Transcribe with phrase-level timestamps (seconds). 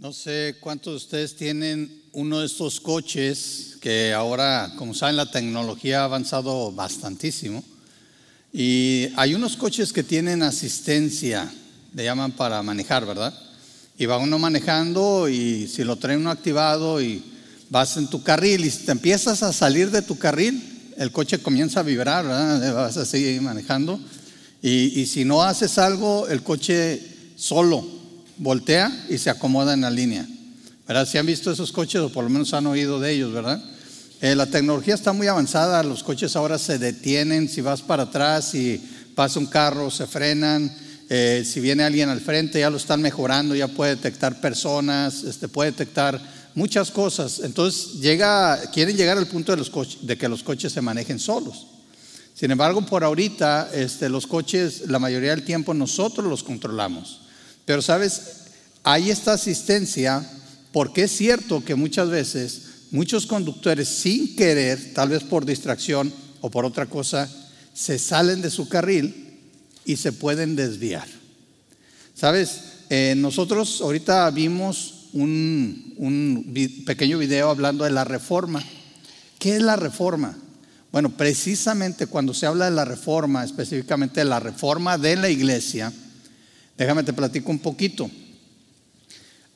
[0.00, 5.28] No sé cuántos de ustedes tienen uno de estos coches que ahora, como saben, la
[5.28, 7.64] tecnología ha avanzado bastantísimo.
[8.52, 11.52] Y hay unos coches que tienen asistencia,
[11.94, 13.34] le llaman para manejar, ¿verdad?
[13.98, 17.20] Y va uno manejando y si lo trae uno activado y
[17.68, 21.80] vas en tu carril y te empiezas a salir de tu carril, el coche comienza
[21.80, 22.72] a vibrar, ¿verdad?
[22.76, 23.98] Vas así manejando.
[24.62, 27.02] Y, y si no haces algo, el coche
[27.34, 27.97] solo
[28.38, 30.26] voltea y se acomoda en la línea.
[30.86, 31.06] ¿Verdad?
[31.06, 33.62] Si han visto esos coches o por lo menos han oído de ellos, ¿verdad?
[34.20, 38.54] Eh, la tecnología está muy avanzada, los coches ahora se detienen, si vas para atrás
[38.54, 38.80] y
[39.14, 40.74] pasa un carro, se frenan,
[41.10, 45.46] eh, si viene alguien al frente ya lo están mejorando, ya puede detectar personas, este,
[45.46, 46.20] puede detectar
[46.54, 47.40] muchas cosas.
[47.44, 49.70] Entonces llega, quieren llegar al punto de, los
[50.02, 51.66] de que los coches se manejen solos.
[52.34, 57.20] Sin embargo, por ahorita este, los coches, la mayoría del tiempo nosotros los controlamos.
[57.68, 58.22] Pero sabes,
[58.82, 60.26] hay esta asistencia
[60.72, 62.62] porque es cierto que muchas veces
[62.92, 67.28] muchos conductores sin querer, tal vez por distracción o por otra cosa,
[67.74, 69.38] se salen de su carril
[69.84, 71.06] y se pueden desviar.
[72.14, 76.54] Sabes, eh, nosotros ahorita vimos un, un
[76.86, 78.64] pequeño video hablando de la reforma.
[79.38, 80.38] ¿Qué es la reforma?
[80.90, 85.92] Bueno, precisamente cuando se habla de la reforma, específicamente de la reforma de la iglesia,
[86.78, 88.08] Déjame te platico un poquito.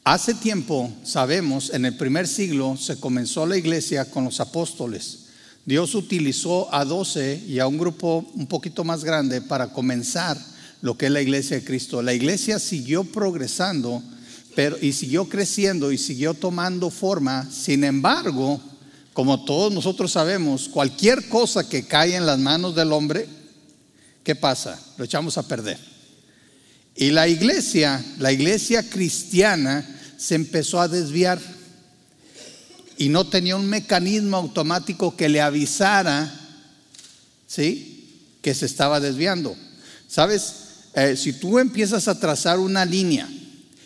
[0.02, 5.26] Hace tiempo, sabemos, en el primer siglo se comenzó la iglesia con los apóstoles.
[5.64, 10.36] Dios utilizó a doce y a un grupo un poquito más grande para comenzar
[10.80, 12.02] lo que es la iglesia de Cristo.
[12.02, 14.02] La iglesia siguió progresando
[14.56, 17.48] pero, y siguió creciendo y siguió tomando forma.
[17.52, 18.60] Sin embargo,
[19.12, 23.28] como todos nosotros sabemos, cualquier cosa que cae en las manos del hombre,
[24.24, 24.76] ¿qué pasa?
[24.96, 25.91] Lo echamos a perder.
[26.94, 29.86] Y la iglesia, la iglesia cristiana,
[30.18, 31.40] se empezó a desviar
[32.98, 36.32] y no tenía un mecanismo automático que le avisara,
[37.46, 38.36] ¿sí?
[38.40, 39.56] Que se estaba desviando.
[40.06, 40.54] ¿Sabes?
[40.94, 43.28] Eh, si tú empiezas a trazar una línea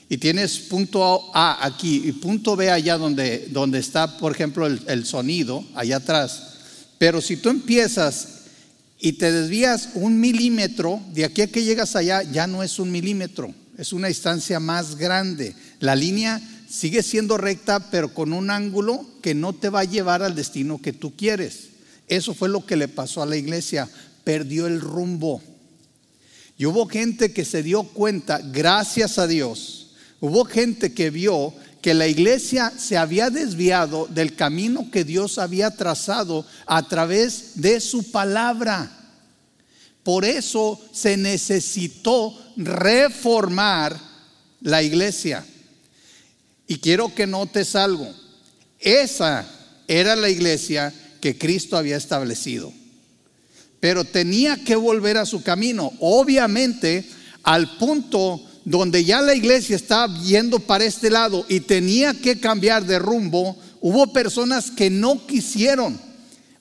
[0.09, 4.83] y tienes punto A aquí y punto B allá donde, donde está, por ejemplo, el,
[4.89, 6.43] el sonido, allá atrás,
[6.99, 8.36] pero si tú empiezas
[9.07, 12.91] y te desvías un milímetro, de aquí a que llegas allá ya no es un
[12.91, 15.55] milímetro, es una distancia más grande.
[15.79, 20.25] La línea sigue siendo recta, pero con un ángulo que no te va a llevar
[20.25, 21.69] al destino que tú quieres.
[22.09, 23.89] Eso fue lo que le pasó a la iglesia,
[24.25, 25.41] perdió el rumbo.
[26.59, 31.55] Y hubo gente que se dio cuenta, gracias a Dios, hubo gente que vio
[31.87, 37.81] que la iglesia se había desviado del camino que Dios había trazado a través de
[37.81, 38.91] su palabra.
[40.03, 43.97] Por eso se necesitó reformar
[44.63, 45.47] la iglesia.
[46.67, 48.13] Y quiero que notes algo.
[48.81, 49.47] Esa
[49.87, 52.73] era la iglesia que Cristo había establecido.
[53.79, 55.93] Pero tenía que volver a su camino.
[56.01, 57.09] Obviamente,
[57.45, 62.85] al punto donde ya la iglesia estaba yendo para este lado y tenía que cambiar
[62.85, 65.97] de rumbo, hubo personas que no quisieron.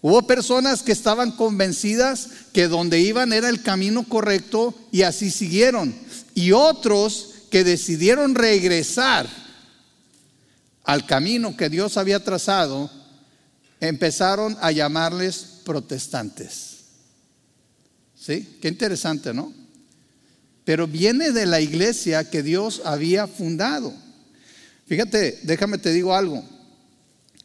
[0.01, 5.95] Hubo personas que estaban convencidas que donde iban era el camino correcto y así siguieron.
[6.35, 9.27] Y otros que decidieron regresar
[10.83, 12.91] al camino que Dios había trazado,
[13.79, 16.81] empezaron a llamarles protestantes.
[18.15, 18.59] ¿Sí?
[18.61, 19.64] Qué interesante, ¿no?
[20.65, 23.93] Pero viene de la iglesia que Dios había fundado.
[24.87, 26.43] Fíjate, déjame te digo algo.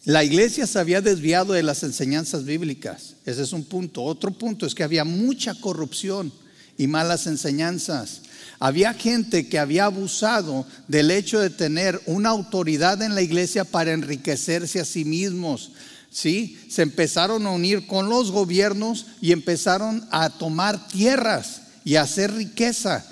[0.04, 3.16] La iglesia se había desviado de las enseñanzas bíblicas.
[3.26, 4.02] Ese es un punto.
[4.02, 6.32] Otro punto es que había mucha corrupción
[6.78, 8.22] y malas enseñanzas.
[8.58, 13.92] Había gente que había abusado del hecho de tener una autoridad en la iglesia para
[13.92, 15.72] enriquecerse a sí mismos.
[16.10, 16.58] ¿Sí?
[16.70, 23.04] Se empezaron a unir con los gobiernos y empezaron a tomar tierras y hacer riqueza,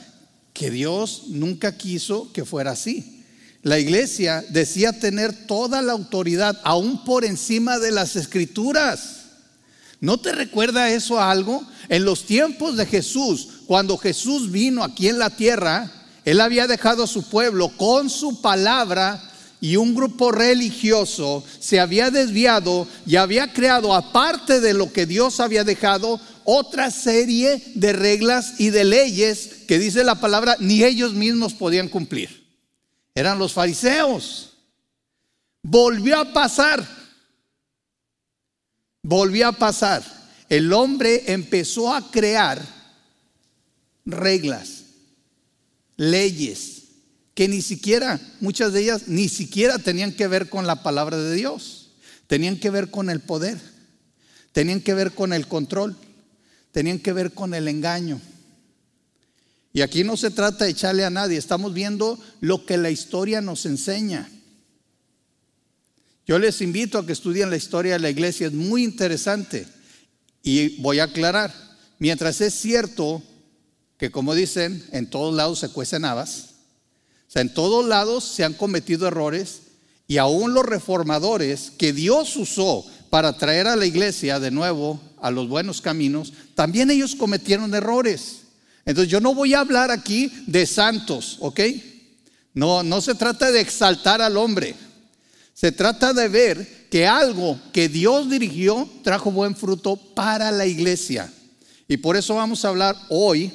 [0.59, 3.23] que Dios nunca quiso que fuera así.
[3.63, 9.21] La iglesia decía tener toda la autoridad, aún por encima de las escrituras.
[10.00, 11.62] ¿No te recuerda eso algo?
[11.88, 15.93] En los tiempos de Jesús, cuando Jesús vino aquí en la tierra,
[16.25, 19.23] Él había dejado a su pueblo con su palabra
[19.61, 25.38] y un grupo religioso se había desviado y había creado, aparte de lo que Dios
[25.38, 31.12] había dejado, otra serie de reglas y de leyes que dice la palabra ni ellos
[31.12, 32.49] mismos podían cumplir.
[33.15, 34.55] Eran los fariseos.
[35.62, 36.85] Volvió a pasar.
[39.03, 40.03] Volvió a pasar.
[40.49, 42.65] El hombre empezó a crear
[44.06, 44.85] reglas,
[45.99, 46.85] leyes
[47.35, 51.35] que ni siquiera, muchas de ellas, ni siquiera tenían que ver con la palabra de
[51.35, 51.91] Dios.
[52.26, 53.61] Tenían que ver con el poder.
[54.53, 55.94] Tenían que ver con el control.
[56.73, 58.19] Tenían que ver con el engaño.
[59.79, 63.41] Y aquí no se trata de echarle a nadie, estamos viendo lo que la historia
[63.41, 64.29] nos enseña.
[66.27, 69.69] Yo les invito a que estudien la historia de la iglesia, es muy interesante.
[70.43, 71.55] Y voy a aclarar,
[72.01, 73.23] mientras es cierto
[73.99, 76.55] que como dicen, en todos lados se cuecen habas,
[77.29, 79.61] o sea, en todos lados se han cometido errores
[80.09, 85.31] y aún los reformadores que Dios usó para traer a la iglesia de nuevo a
[85.31, 88.48] los buenos caminos, también ellos cometieron errores.
[88.88, 91.61] Entonces yo no voy a hablar aquí de santos, ¿ok?
[92.55, 94.75] No, no se trata de exaltar al hombre.
[95.52, 101.31] Se trata de ver que algo que Dios dirigió trajo buen fruto para la iglesia.
[101.87, 103.52] Y por eso vamos a hablar hoy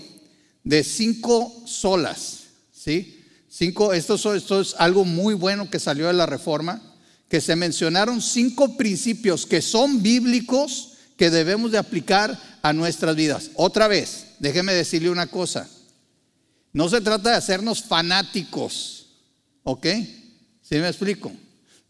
[0.64, 2.42] de cinco solas.
[2.72, 3.20] ¿sí?
[3.50, 6.80] Cinco, esto, es algo muy bueno que salió de la reforma,
[7.28, 13.50] que se mencionaron cinco principios que son bíblicos que debemos de aplicar a nuestras vidas.
[13.56, 15.70] Otra vez, déjeme decirle una cosa.
[16.74, 19.08] No se trata de hacernos fanáticos,
[19.64, 19.88] ¿ok?
[20.62, 21.32] ¿Sí me explico?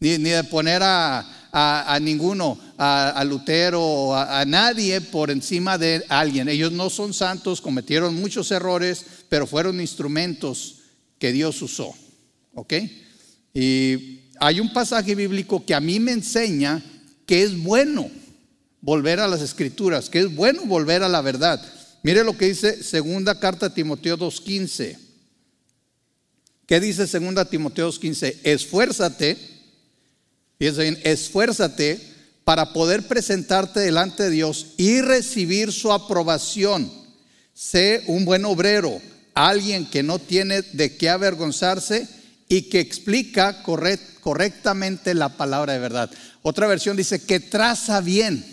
[0.00, 6.48] ni, de poner a, ninguno, a, Lutero o a, nadie por encima de alguien.
[6.48, 10.76] Ellos no son santos, cometieron muchos errores, pero fueron instrumentos
[11.18, 11.94] que Dios usó.
[12.54, 12.74] ¿Ok?
[13.52, 16.82] Y hay un pasaje bíblico que a mí me enseña
[17.26, 18.10] que es bueno
[18.80, 21.60] volver a las escrituras, que es bueno volver a la verdad.
[22.04, 24.96] Mire lo que dice segunda carta a Timoteo 2.15.
[26.66, 28.36] ¿Qué dice segunda Timoteo 2.15?
[28.44, 29.54] Esfuérzate
[30.58, 32.00] Fíjense bien, esfuérzate
[32.44, 36.90] para poder presentarte delante de Dios y recibir su aprobación.
[37.52, 39.00] Sé un buen obrero,
[39.34, 42.08] alguien que no tiene de qué avergonzarse
[42.48, 46.10] y que explica correctamente la palabra de verdad.
[46.42, 48.44] Otra versión dice que traza bien,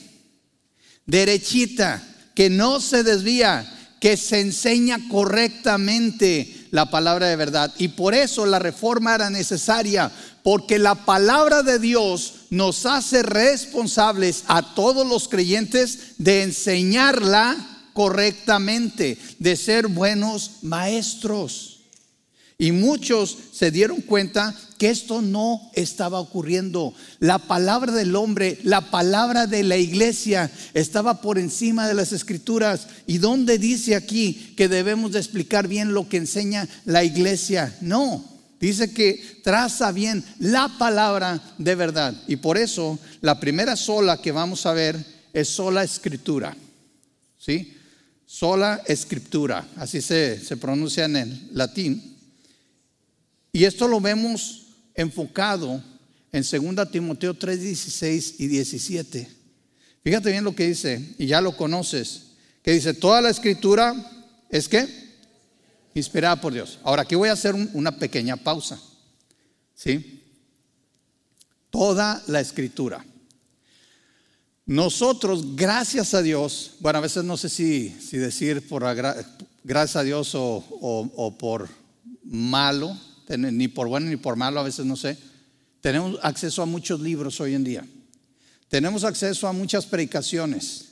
[1.06, 3.66] derechita, que no se desvía,
[4.00, 7.72] que se enseña correctamente la palabra de verdad.
[7.78, 10.12] Y por eso la reforma era necesaria,
[10.44, 17.56] porque la palabra de Dios nos hace responsables a todos los creyentes de enseñarla
[17.94, 21.81] correctamente, de ser buenos maestros.
[22.62, 26.94] Y muchos se dieron cuenta que esto no estaba ocurriendo.
[27.18, 32.86] La palabra del hombre, la palabra de la iglesia estaba por encima de las escrituras.
[33.08, 37.76] ¿Y dónde dice aquí que debemos de explicar bien lo que enseña la iglesia?
[37.82, 38.24] No,
[38.60, 42.14] Dice que traza bien la palabra de verdad.
[42.28, 45.04] Y por eso la primera sola que vamos a ver
[45.34, 46.56] es sola escritura.
[47.40, 47.76] ¿Sí?
[48.24, 49.68] Sola escritura.
[49.78, 52.11] Así se, se pronuncia en el latín.
[53.52, 55.84] Y esto lo vemos enfocado
[56.32, 56.44] en
[56.76, 59.28] 2 Timoteo 3, 16 y 17.
[60.04, 62.24] Fíjate bien lo que dice, y ya lo conoces,
[62.64, 63.94] que dice, toda la escritura
[64.50, 64.88] es que
[65.94, 66.80] inspirada por Dios.
[66.84, 68.80] Ahora, aquí voy a hacer una pequeña pausa.
[69.76, 70.22] ¿Sí?
[71.70, 73.06] Toda la escritura.
[74.66, 78.84] Nosotros, gracias a Dios, bueno, a veces no sé si, decir por
[79.64, 81.68] gracias a Dios o, por
[82.24, 82.98] malo,
[83.38, 85.18] ni por bueno ni por malo, a veces no sé,
[85.82, 87.86] tenemos acceso a muchos libros hoy en día.
[88.70, 90.90] Tenemos acceso a muchas predicaciones.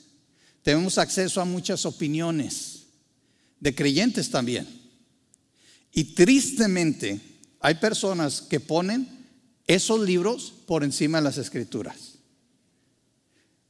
[0.62, 2.80] Tenemos acceso a muchas opiniones
[3.58, 4.68] de creyentes también.
[5.92, 7.20] Y tristemente
[7.60, 9.08] hay personas que ponen
[9.66, 12.18] esos libros por encima de las escrituras.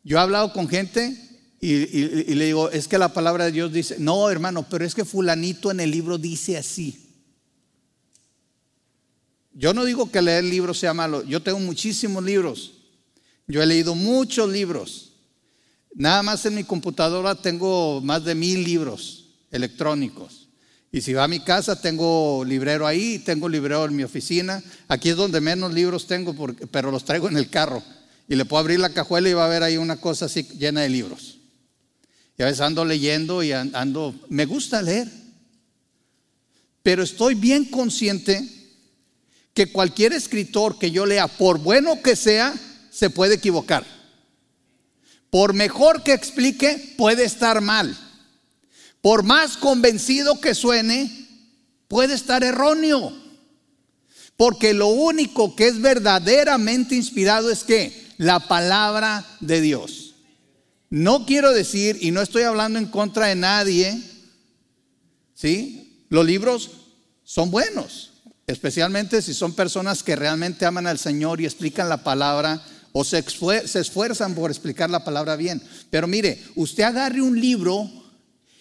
[0.03, 1.17] Yo he hablado con gente
[1.61, 5.05] y, le digo, es que la palabra de Dios dice, no hermano, pero es que
[5.05, 7.10] fulanito en el libro dice así.
[9.53, 12.73] Yo no digo que leer libros sea malo, yo tengo muchísimos libros,
[13.47, 15.13] yo he leído muchos libros.
[15.95, 20.49] Nada más en mi computadora tengo más de mil libros electrónicos.
[20.93, 24.63] Y si va a mi casa, tengo librero ahí, tengo librero en mi oficina.
[24.89, 26.35] Aquí es donde menos libros tengo,
[26.71, 27.83] pero los traigo en el carro.
[28.29, 30.81] Y le puedo abrir la cajuela y va a ver ahí una cosa así llena
[30.81, 31.39] de libros.
[32.39, 35.09] Y a veces ando leyendo y ando, me gusta leer.
[36.83, 38.60] Pero estoy bien consciente
[39.67, 42.55] que cualquier escritor que yo lea, por bueno que sea,
[42.91, 43.85] se puede equivocar.
[45.29, 47.97] Por mejor que explique, puede estar mal
[49.01, 51.11] por más convencido que suene,
[51.89, 53.13] puede estar erróneo.
[54.37, 60.15] Porque lo único que es verdaderamente inspirado es que la palabra de Dios.
[60.89, 64.01] No quiero decir, y no estoy hablando en contra de nadie,
[65.35, 66.05] ¿sí?
[66.09, 66.71] Los libros
[67.23, 68.10] son buenos.
[68.51, 73.19] Especialmente si son personas que realmente aman al Señor y explican la palabra o se,
[73.19, 75.63] esfuerzan por explicar la palabra bien.
[75.91, 77.89] Pero mire, usted agarre un libro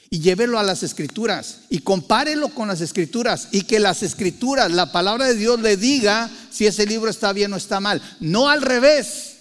[0.10, 4.91] y llévelo a las escrituras y compárelo con las escrituras y que las escrituras, la
[4.91, 8.01] palabra de Dios le diga si ese libro está bien o está mal.
[8.19, 9.38] No al revés.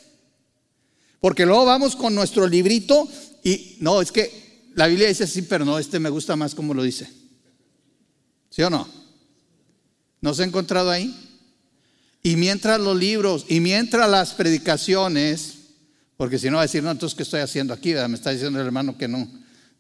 [1.21, 3.09] Porque luego vamos con nuestro librito
[3.43, 6.75] y no, es que la Biblia dice sí, pero no, este me gusta más como
[6.75, 7.11] lo dice.
[8.51, 8.89] ¿Sí o no?
[10.21, 11.15] ¿No se ha encontrado ahí?
[12.23, 15.55] Y mientras los libros y mientras las predicaciones,
[16.17, 17.95] porque si no va a decir, no, entonces, ¿qué estoy haciendo aquí?
[17.95, 19.29] Me está diciendo el hermano que no.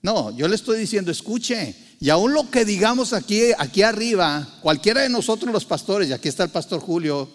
[0.00, 5.02] No, yo le estoy diciendo, escuche, y aún lo que digamos aquí, aquí arriba, cualquiera
[5.02, 7.28] de nosotros los pastores, y aquí está el pastor Julio,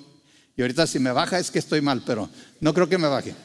[0.55, 2.29] y ahorita si me baja es que estoy mal, pero
[2.61, 3.35] no creo que me baje.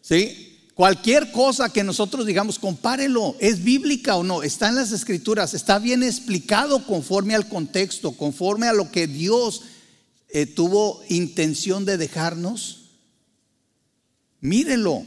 [0.00, 0.57] ¿Sí?
[0.78, 4.44] Cualquier cosa que nosotros digamos, compárelo, ¿es bíblica o no?
[4.44, 9.62] Está en las escrituras, está bien explicado conforme al contexto, conforme a lo que Dios
[10.28, 12.90] eh, tuvo intención de dejarnos.
[14.40, 15.04] Mírenlo,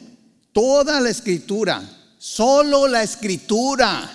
[0.51, 4.11] toda la escritura, solo la escritura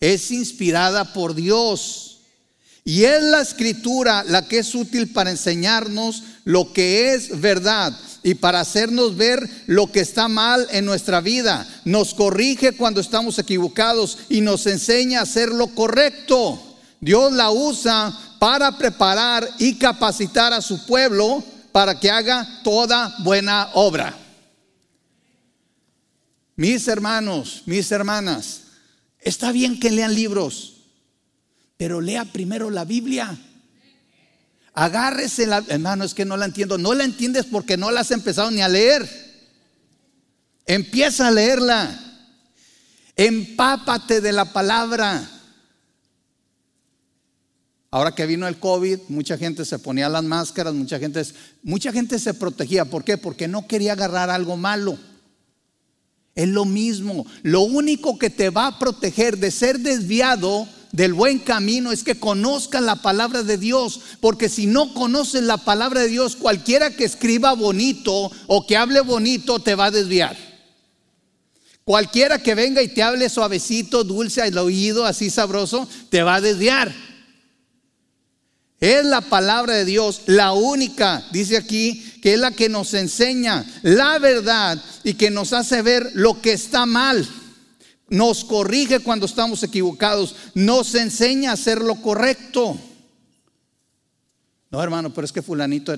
[0.00, 2.20] es inspirada por Dios.
[2.84, 7.92] Y es la escritura la que es útil para enseñarnos lo que es verdad
[8.26, 11.64] y para hacernos ver lo que está mal en nuestra vida.
[11.84, 16.60] Nos corrige cuando estamos equivocados y nos enseña a hacer lo correcto.
[17.00, 21.40] Dios la usa para preparar y capacitar a su pueblo
[21.70, 24.12] para que haga toda buena obra.
[26.56, 28.62] Mis hermanos, mis hermanas,
[29.20, 30.78] está bien que lean libros,
[31.76, 33.38] pero lea primero la Biblia.
[34.78, 36.76] Agárrese la, hermano, es que no la entiendo.
[36.76, 39.08] No la entiendes porque no la has empezado ni a leer.
[40.66, 41.98] Empieza a leerla.
[43.16, 45.30] Empápate de la palabra.
[47.90, 51.22] Ahora que vino el COVID, mucha gente se ponía las máscaras, mucha gente,
[51.62, 52.84] mucha gente se protegía.
[52.84, 53.16] ¿Por qué?
[53.16, 54.98] Porque no quería agarrar algo malo.
[56.34, 57.24] Es lo mismo.
[57.42, 62.18] Lo único que te va a proteger de ser desviado del buen camino es que
[62.18, 67.04] conozcan la palabra de Dios, porque si no conoces la palabra de Dios, cualquiera que
[67.04, 70.36] escriba bonito o que hable bonito te va a desviar.
[71.84, 76.40] Cualquiera que venga y te hable suavecito, dulce al oído, así sabroso, te va a
[76.40, 76.92] desviar.
[78.80, 83.64] Es la palabra de Dios, la única, dice aquí, que es la que nos enseña
[83.82, 87.26] la verdad y que nos hace ver lo que está mal
[88.08, 92.78] nos corrige cuando estamos equivocados, nos enseña a hacer lo correcto.
[94.70, 95.96] No, hermano, pero es que fulanito...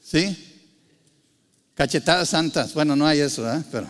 [0.00, 0.36] ¿Sí?
[1.74, 2.74] Cachetadas santas.
[2.74, 3.44] Bueno, no hay eso.
[3.72, 3.88] Pero...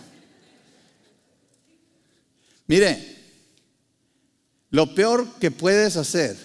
[2.67, 3.15] Mire,
[4.71, 6.35] lo peor que puedes hacer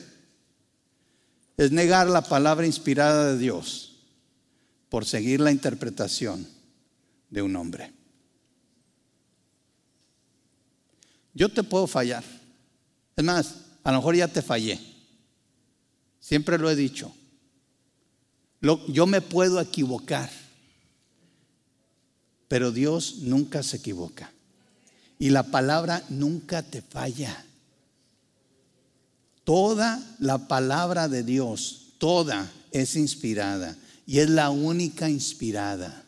[1.56, 3.96] es negar la palabra inspirada de Dios
[4.90, 6.46] por seguir la interpretación
[7.30, 7.99] de un hombre.
[11.40, 12.22] Yo te puedo fallar.
[13.16, 14.78] Es más, a lo mejor ya te fallé.
[16.20, 17.10] Siempre lo he dicho.
[18.60, 20.30] yo me puedo equivocar,
[22.46, 24.30] pero Dios nunca se equivoca.
[25.18, 27.42] Y la palabra nunca te falla.
[29.42, 36.04] Toda la palabra de Dios, toda es inspirada y es la única inspirada.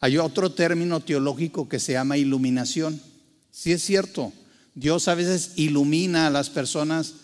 [0.00, 3.00] Hay otro término teológico que se llama iluminación.
[3.58, 4.34] Si es cierto,
[4.74, 7.14] Dios a veces ilumina a las personas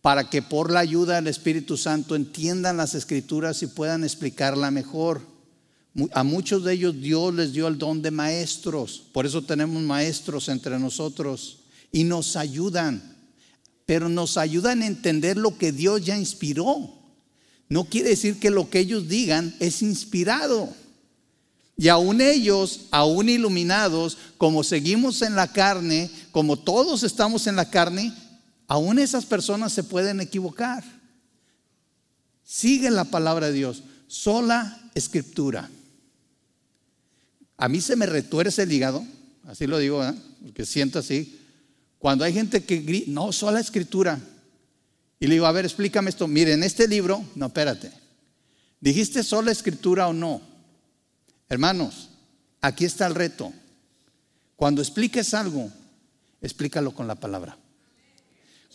[0.00, 5.22] para que por la ayuda del Espíritu Santo entiendan las escrituras y puedan explicarla mejor.
[6.12, 10.48] A muchos de ellos Dios les dio el don de maestros, por eso tenemos maestros
[10.48, 11.58] entre nosotros
[11.90, 13.02] y nos ayudan,
[13.86, 16.94] pero nos ayudan a entender lo que Dios ya inspiró.
[17.68, 20.72] No quiere decir que lo que ellos digan es inspirado.
[21.80, 27.70] Y aún ellos, aún iluminados, como seguimos en la carne, como todos estamos en la
[27.70, 28.14] carne,
[28.66, 30.84] aún esas personas se pueden equivocar.
[32.44, 35.70] Sigue la palabra de Dios, sola escritura.
[37.56, 39.02] A mí se me retuerce el hígado,
[39.46, 40.04] así lo digo,
[40.42, 41.40] porque siento así.
[41.98, 44.20] Cuando hay gente que grita, no, sola escritura.
[45.18, 46.28] Y le digo, a ver, explícame esto.
[46.28, 47.90] Mire, en este libro, no, espérate.
[48.82, 50.49] ¿Dijiste sola escritura o no?
[51.50, 52.10] Hermanos,
[52.60, 53.52] aquí está el reto.
[54.54, 55.68] Cuando expliques algo,
[56.40, 57.58] explícalo con la palabra.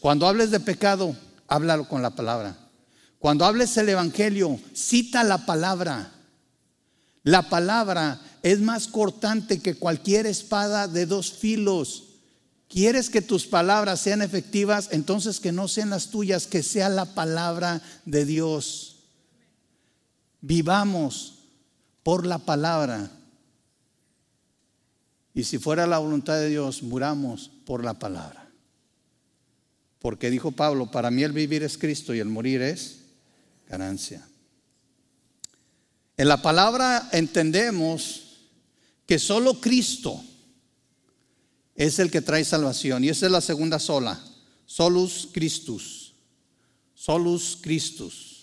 [0.01, 1.15] Cuando hables de pecado,
[1.47, 2.57] háblalo con la palabra.
[3.17, 6.11] Cuando hables el Evangelio, cita la palabra.
[7.23, 12.03] La palabra es más cortante que cualquier espada de dos filos.
[12.67, 14.89] ¿Quieres que tus palabras sean efectivas?
[14.91, 18.97] Entonces que no sean las tuyas, que sea la palabra de Dios.
[20.41, 21.34] Vivamos
[22.05, 23.09] por la palabra.
[25.33, 28.47] Y si fuera la voluntad de Dios, muramos por la palabra.
[29.97, 32.99] Porque dijo Pablo, para mí el vivir es Cristo y el morir es
[33.67, 34.23] ganancia.
[36.15, 38.51] En la palabra entendemos
[39.07, 40.23] que solo Cristo
[41.73, 43.03] es el que trae salvación.
[43.03, 44.23] Y esa es la segunda sola.
[44.67, 46.13] Solus Christus.
[46.93, 48.34] Solus Christus.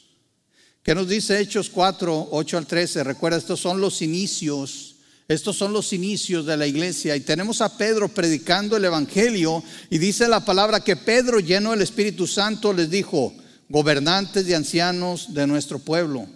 [0.83, 3.05] ¿Qué nos dice Hechos 4, 8 al 13?
[3.05, 4.97] Recuerda, estos son los inicios.
[5.29, 7.15] Estos son los inicios de la iglesia.
[7.15, 9.62] Y tenemos a Pedro predicando el Evangelio.
[9.91, 13.33] Y dice la palabra que Pedro, lleno del Espíritu Santo, les dijo,
[13.69, 16.27] gobernantes y ancianos de nuestro pueblo,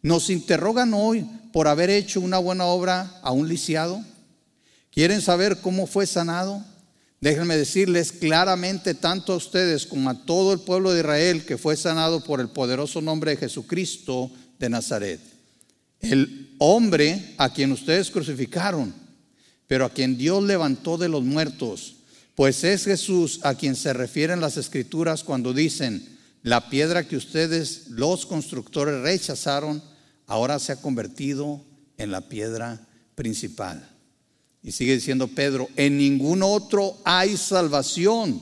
[0.00, 4.02] ¿nos interrogan hoy por haber hecho una buena obra a un lisiado?
[4.90, 6.64] ¿Quieren saber cómo fue sanado?
[7.24, 11.74] Déjenme decirles claramente tanto a ustedes como a todo el pueblo de Israel que fue
[11.74, 15.20] sanado por el poderoso nombre de Jesucristo de Nazaret.
[16.00, 18.92] El hombre a quien ustedes crucificaron,
[19.66, 21.94] pero a quien Dios levantó de los muertos,
[22.34, 26.06] pues es Jesús a quien se refieren las escrituras cuando dicen,
[26.42, 29.82] la piedra que ustedes los constructores rechazaron,
[30.26, 31.64] ahora se ha convertido
[31.96, 33.93] en la piedra principal.
[34.64, 38.40] Y sigue diciendo Pedro, en ningún otro hay salvación.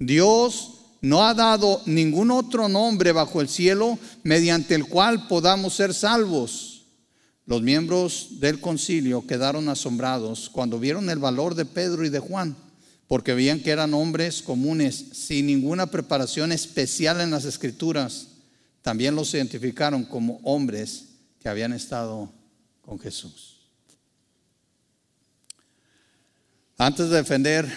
[0.00, 5.94] Dios no ha dado ningún otro nombre bajo el cielo mediante el cual podamos ser
[5.94, 6.86] salvos.
[7.46, 12.56] Los miembros del concilio quedaron asombrados cuando vieron el valor de Pedro y de Juan,
[13.06, 18.28] porque veían que eran hombres comunes, sin ninguna preparación especial en las escrituras.
[18.80, 21.04] También los identificaron como hombres
[21.40, 22.32] que habían estado
[22.80, 23.51] con Jesús.
[26.84, 27.72] Antes de defender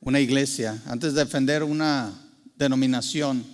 [0.00, 2.10] una iglesia, antes de defender una
[2.56, 3.44] denominación,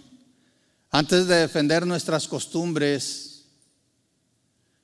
[0.88, 3.46] antes de defender nuestras costumbres,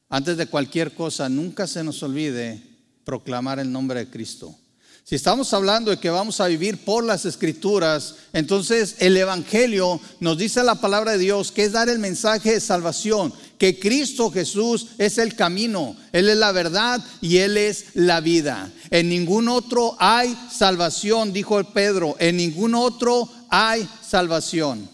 [0.08, 2.60] antes de cualquier cosa, nunca se nos olvide
[3.04, 4.58] proclamar el nombre de Cristo.
[5.06, 10.38] Si estamos hablando de que vamos a vivir por las escrituras, entonces el Evangelio nos
[10.38, 14.86] dice la palabra de Dios que es dar el mensaje de salvación, que Cristo Jesús
[14.96, 18.72] es el camino, Él es la verdad y Él es la vida.
[18.88, 24.88] En ningún otro hay salvación, dijo el Pedro, en ningún otro hay salvación.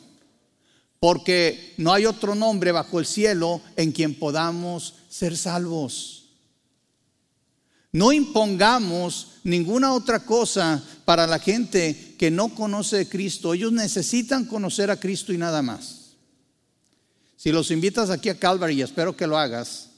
[0.99, 6.20] Porque no hay otro nombre bajo el cielo en quien podamos ser salvos.
[7.93, 13.53] No impongamos ninguna otra cosa para la gente que no conoce a Cristo.
[13.53, 16.13] Ellos necesitan conocer a Cristo y nada más.
[17.37, 19.89] Si los invitas aquí a Calvary, y espero que lo hagas,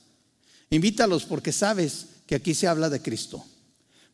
[0.71, 3.45] invítalos porque sabes que aquí se habla de Cristo.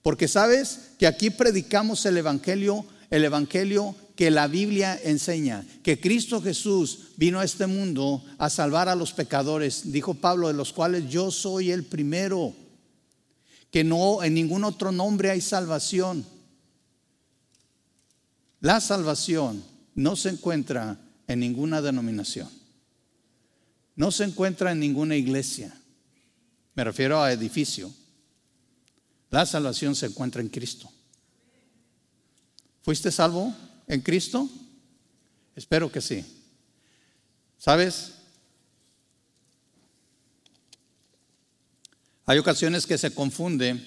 [0.02, 6.42] Porque sabes que aquí predicamos el Evangelio, el Evangelio que la Biblia enseña, que Cristo
[6.42, 11.08] Jesús vino a este mundo a salvar a los pecadores, dijo Pablo, de los cuales
[11.08, 12.54] yo soy el primero
[13.70, 16.24] que no en ningún otro nombre hay salvación.
[18.60, 19.62] La salvación
[19.94, 22.48] no se encuentra en ninguna denominación.
[23.94, 25.76] No se encuentra en ninguna iglesia.
[26.74, 27.92] Me refiero a edificio.
[29.30, 30.90] La salvación se encuentra en Cristo.
[32.82, 33.54] ¿Fuiste salvo
[33.86, 34.48] en Cristo?
[35.54, 36.24] Espero que sí.
[37.58, 38.14] ¿Sabes?
[42.28, 43.82] Hay ocasiones que se confunde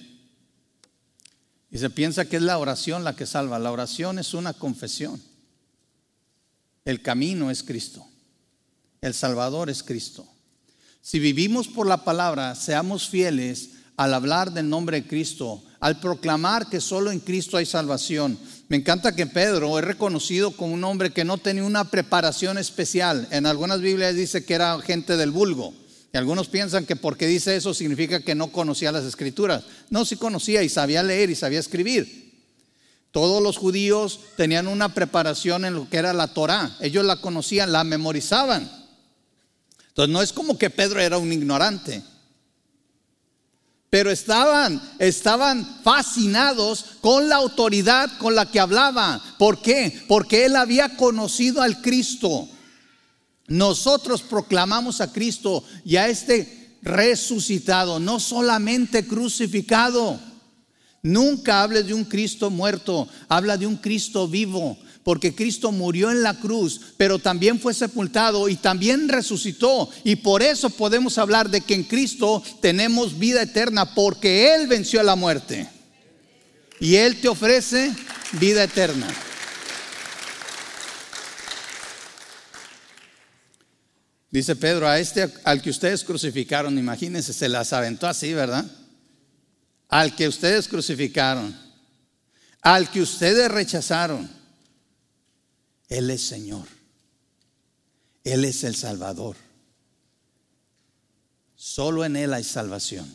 [1.70, 3.60] y se piensa que es la oración la que salva.
[3.60, 5.22] La oración es una confesión.
[6.84, 8.04] El camino es Cristo.
[9.00, 10.28] El Salvador es Cristo.
[11.04, 16.68] Si vivimos por la palabra, seamos fieles al hablar del nombre de Cristo, al proclamar
[16.68, 18.40] que solo en Cristo hay salvación.
[18.70, 23.28] Me encanta que Pedro es reconocido como un hombre que no tenía una preparación especial.
[23.30, 25.76] En algunas Biblias dice que era gente del vulgo.
[26.14, 29.64] Y algunos piensan que porque dice eso significa que no conocía las escrituras.
[29.90, 32.22] No, sí conocía y sabía leer y sabía escribir.
[33.12, 36.76] Todos los judíos tenían una preparación en lo que era la Torah.
[36.80, 38.70] Ellos la conocían, la memorizaban.
[39.90, 42.04] Entonces no es como que Pedro era un ignorante.
[43.90, 49.22] Pero estaban, estaban fascinados con la autoridad con la que hablaba.
[49.38, 50.04] ¿Por qué?
[50.08, 52.48] Porque él había conocido al Cristo.
[53.52, 60.18] Nosotros proclamamos a Cristo y a este resucitado, no solamente crucificado.
[61.04, 66.24] Nunca hables de un Cristo muerto, habla de un Cristo vivo, porque Cristo murió en
[66.24, 69.90] la cruz, pero también fue sepultado y también resucitó.
[70.06, 75.02] Y por eso podemos hablar de que en Cristo tenemos vida eterna, porque Él venció
[75.02, 75.68] a la muerte.
[76.80, 77.94] y Él te ofrece
[78.40, 79.08] vida eterna.
[84.32, 88.66] Dice Pedro, a este al que ustedes crucificaron, imagínense, se las aventó así, ¿verdad?
[89.90, 91.54] Al que ustedes crucificaron,
[92.62, 94.30] al que ustedes rechazaron,
[95.90, 96.66] Él es Señor,
[98.24, 99.36] Él es el Salvador.
[101.58, 103.14] Solo en Él hay salvación.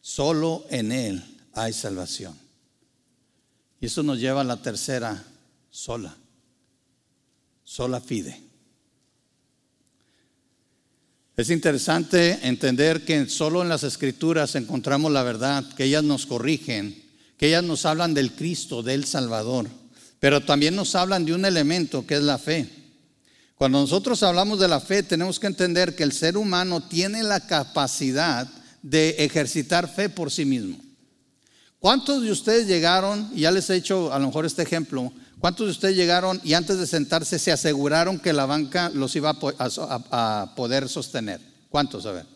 [0.00, 1.22] Solo en Él
[1.52, 2.36] hay salvación.
[3.80, 5.22] Y eso nos lleva a la tercera
[5.70, 6.16] sola,
[7.64, 8.45] sola fide.
[11.36, 17.04] Es interesante entender que solo en las escrituras encontramos la verdad, que ellas nos corrigen,
[17.36, 19.68] que ellas nos hablan del Cristo, del Salvador,
[20.18, 22.70] pero también nos hablan de un elemento que es la fe.
[23.54, 27.40] Cuando nosotros hablamos de la fe, tenemos que entender que el ser humano tiene la
[27.40, 28.48] capacidad
[28.80, 30.78] de ejercitar fe por sí mismo.
[31.78, 35.12] ¿Cuántos de ustedes llegaron, y ya les he hecho a lo mejor este ejemplo,
[35.46, 39.30] cuántos de ustedes llegaron y antes de sentarse se aseguraron que la banca los iba
[39.30, 41.40] a, poder sostener?
[41.68, 42.04] ¿Cuántos?
[42.04, 42.26] A ver.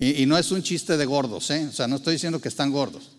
[0.00, 1.68] Y, y, no es un chiste de gordos, ¿eh?
[1.70, 3.12] o sea, no estoy diciendo que están gordos.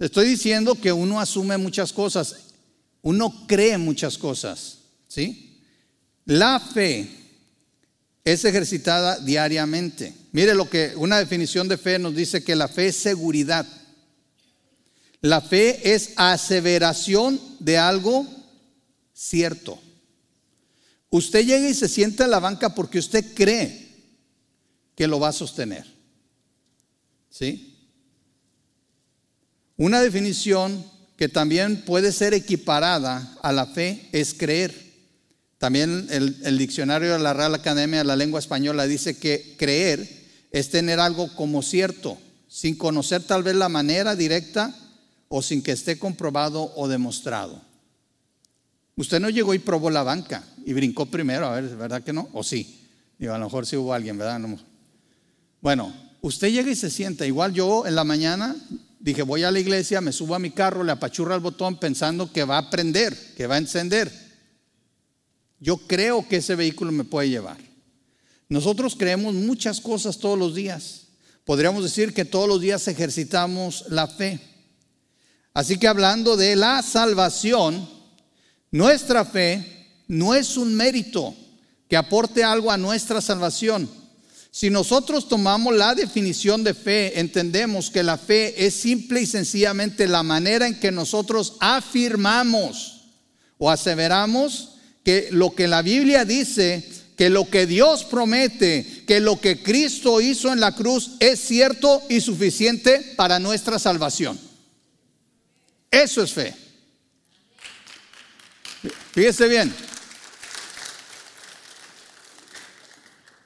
[0.00, 2.34] Estoy diciendo que uno asume muchas cosas,
[3.02, 5.62] uno cree muchas cosas, ¿sí?
[6.24, 7.08] La fe
[8.24, 10.12] es ejercitada diariamente.
[10.32, 13.64] Mire lo que una definición de fe nos dice que la fe es seguridad.
[15.20, 18.26] La fe es aseveración de algo
[19.12, 19.80] cierto.
[21.10, 23.88] Usted llega y se sienta en la banca porque usted cree
[24.94, 25.86] que lo va a sostener.
[27.30, 27.76] ¿Sí?
[29.76, 30.84] Una definición
[31.16, 34.88] que también puede ser equiparada a la fe es creer.
[35.58, 40.08] También el, diccionario de la Real Academia de la Lengua Española dice que creer
[40.52, 42.16] es tener algo como cierto,
[42.48, 44.72] sin conocer tal vez la manera directa
[45.28, 47.60] o sin que esté comprobado o demostrado.
[48.96, 52.28] Usted no llegó y probó la banca y brincó primero, a ver, ¿verdad que no?
[52.32, 52.88] ¿O sí?
[53.18, 54.40] Digo, a lo mejor sí hubo alguien, ¿verdad?
[55.60, 57.26] Bueno, usted llega y se sienta.
[57.26, 58.56] Igual yo en la mañana
[58.98, 62.32] dije, voy a la iglesia, me subo a mi carro, le apachurra el botón pensando
[62.32, 64.10] que va a prender, que va a encender.
[65.60, 67.58] Yo creo que ese vehículo me puede llevar.
[68.48, 71.08] Nosotros creemos muchas cosas todos los días.
[71.44, 74.40] Podríamos decir que todos los días ejercitamos la fe.
[75.54, 77.88] Así que hablando de la salvación,
[78.70, 81.34] nuestra fe no es un mérito
[81.88, 83.88] que aporte algo a nuestra salvación.
[84.50, 90.08] Si nosotros tomamos la definición de fe, entendemos que la fe es simple y sencillamente
[90.08, 93.04] la manera en que nosotros afirmamos
[93.58, 94.70] o aseveramos
[95.04, 100.20] que lo que la Biblia dice, que lo que Dios promete, que lo que Cristo
[100.20, 104.47] hizo en la cruz es cierto y suficiente para nuestra salvación.
[105.90, 106.54] Eso es fe.
[109.12, 109.74] Fíjese bien.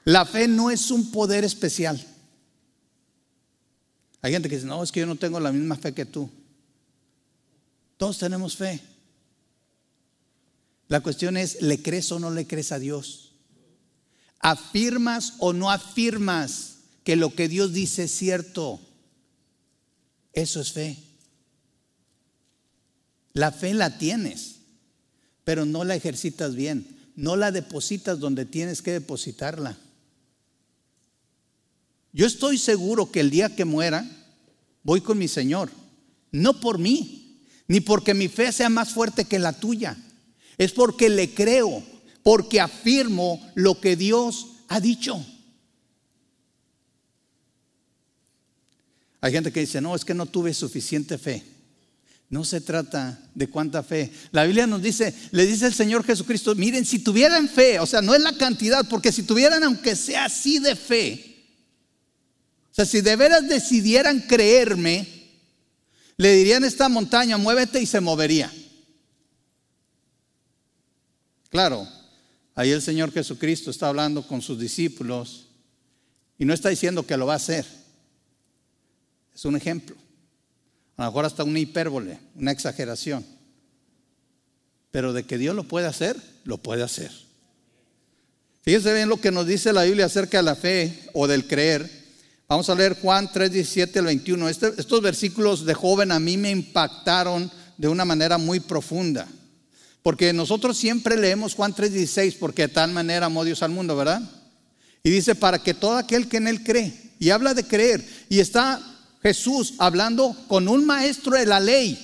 [0.05, 2.03] La fe no es un poder especial.
[4.21, 6.29] Hay gente que dice, no, es que yo no tengo la misma fe que tú.
[7.97, 8.81] Todos tenemos fe.
[10.87, 13.33] La cuestión es, ¿le crees o no le crees a Dios?
[14.39, 18.79] ¿Afirmas o no afirmas que lo que Dios dice es cierto?
[20.33, 20.97] Eso es fe.
[23.33, 24.55] La fe la tienes,
[25.43, 26.87] pero no la ejercitas bien.
[27.15, 29.77] No la depositas donde tienes que depositarla.
[32.11, 34.07] Yo estoy seguro que el día que muera,
[34.83, 35.69] voy con mi Señor.
[36.31, 39.97] No por mí, ni porque mi fe sea más fuerte que la tuya
[40.57, 41.83] es porque le creo,
[42.21, 45.23] porque afirmo lo que Dios ha dicho.
[49.21, 51.43] Hay gente que dice, no, es que no tuve suficiente fe.
[52.29, 54.11] No se trata de cuánta fe.
[54.31, 58.01] La Biblia nos dice, le dice el Señor Jesucristo, miren, si tuvieran fe, o sea,
[58.01, 61.33] no es la cantidad, porque si tuvieran aunque sea así de fe,
[62.71, 65.07] o sea, si de veras decidieran creerme,
[66.17, 68.51] le dirían esta montaña, muévete y se movería.
[71.49, 71.87] Claro,
[72.55, 75.49] ahí el Señor Jesucristo está hablando con sus discípulos
[76.39, 77.63] y no está diciendo que lo va a hacer.
[79.35, 79.95] Es un ejemplo.
[80.97, 83.25] A lo mejor hasta una hipérbole, una exageración.
[84.91, 87.11] Pero de que Dios lo puede hacer, lo puede hacer.
[88.61, 91.89] Fíjense bien lo que nos dice la Biblia acerca de la fe o del creer.
[92.47, 94.49] Vamos a leer Juan 3, 17 al 21.
[94.49, 99.27] Este, estos versículos de joven a mí me impactaron de una manera muy profunda.
[100.03, 104.21] Porque nosotros siempre leemos Juan 3:16, porque de tal manera amó Dios al mundo, ¿verdad?
[105.01, 108.39] Y dice, para que todo aquel que en él cree, y habla de creer, y
[108.39, 108.81] está
[109.23, 111.97] Jesús hablando con un maestro de la ley,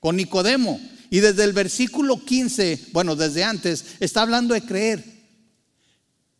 [0.00, 0.80] con Nicodemo.
[1.08, 5.04] Y desde el versículo 15, bueno, desde antes, está hablando de creer.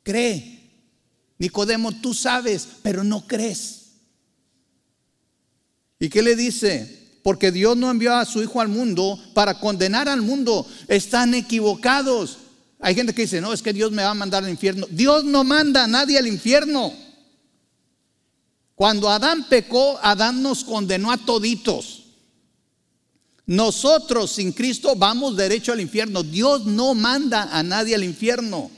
[0.03, 0.61] Cree.
[1.39, 3.85] Nicodemo, tú sabes, pero no crees.
[6.01, 7.21] ¿Y qué le dice?
[7.23, 10.67] Porque Dios no envió a su Hijo al mundo para condenar al mundo.
[10.89, 12.39] Están equivocados.
[12.81, 14.87] Hay gente que dice, no, es que Dios me va a mandar al infierno.
[14.91, 17.06] Dios no manda a nadie al infierno.
[18.77, 22.05] Cuando Adán pecó, Adán nos condenó a toditos.
[23.47, 26.23] Nosotros sin Cristo vamos derecho al infierno.
[26.23, 28.71] Dios no manda a nadie al infierno.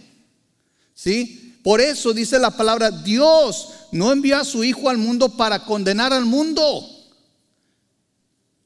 [0.95, 1.59] ¿Sí?
[1.65, 6.13] Por eso dice la palabra, Dios no envió a su Hijo al mundo para condenar
[6.13, 6.63] al mundo.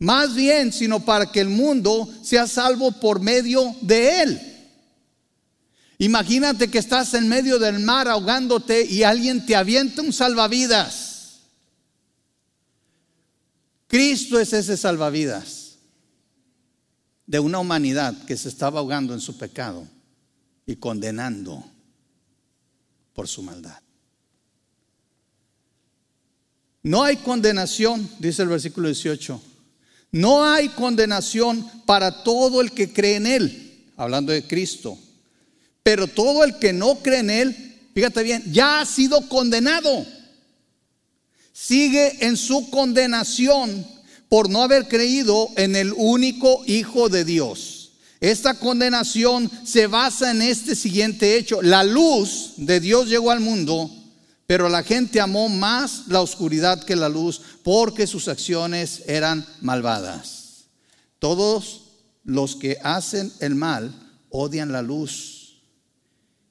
[0.00, 4.40] Más bien, sino para que el mundo sea salvo por medio de Él.
[5.96, 11.11] Imagínate que estás en medio del mar ahogándote y alguien te avienta un salvavidas.
[13.92, 15.76] Cristo es ese salvavidas
[17.26, 19.86] de una humanidad que se estaba ahogando en su pecado
[20.64, 21.62] y condenando
[23.12, 23.78] por su maldad.
[26.82, 29.38] No hay condenación, dice el versículo 18.
[30.12, 34.98] No hay condenación para todo el que cree en Él, hablando de Cristo.
[35.82, 40.06] Pero todo el que no cree en Él, fíjate bien, ya ha sido condenado.
[41.52, 43.86] Sigue en su condenación
[44.28, 47.92] por no haber creído en el único Hijo de Dios.
[48.22, 51.60] Esta condenación se basa en este siguiente hecho.
[51.60, 53.90] La luz de Dios llegó al mundo,
[54.46, 60.66] pero la gente amó más la oscuridad que la luz porque sus acciones eran malvadas.
[61.18, 61.82] Todos
[62.24, 63.92] los que hacen el mal
[64.30, 65.60] odian la luz